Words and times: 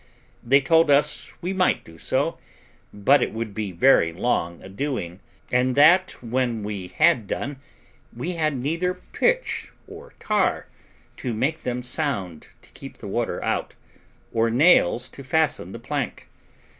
They 0.43 0.61
told 0.61 0.89
us 0.89 1.31
we 1.41 1.53
might 1.53 1.83
do 1.85 1.99
so, 1.99 2.39
but 2.91 3.21
it 3.21 3.31
would 3.33 3.53
be 3.53 3.71
very 3.71 4.11
long 4.11 4.59
a 4.63 4.67
doing; 4.67 5.19
and 5.51 5.75
that, 5.75 6.13
when 6.23 6.63
we 6.63 6.87
had 6.87 7.27
done, 7.27 7.57
we 8.11 8.31
had 8.31 8.57
neither 8.57 8.95
pitch 8.95 9.71
or 9.87 10.15
tar 10.19 10.65
to 11.17 11.35
make 11.35 11.61
them 11.61 11.83
sound 11.83 12.47
to 12.63 12.71
keep 12.71 12.97
the 12.97 13.07
water 13.07 13.43
out, 13.43 13.75
or 14.33 14.49
nails 14.49 15.07
to 15.09 15.23
fasten 15.23 15.71
the 15.71 15.77
plank. 15.77 16.27